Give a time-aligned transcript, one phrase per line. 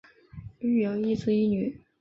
[0.57, 1.79] 育有一子一女。